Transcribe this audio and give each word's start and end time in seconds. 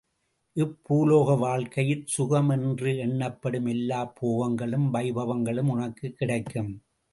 இப்பூலோக 0.55 1.35
வாழ்க்கையிற் 1.37 2.05
சுகம் 2.05 2.49
என்று 2.49 2.97
எண்ணப்படும் 2.97 3.65
எல்லாப் 3.65 4.25
போகங்களும் 4.25 4.89
வைபவங்களும் 4.93 5.69
உனக்குக் 5.69 6.17
கிடைக்கும். 6.17 6.83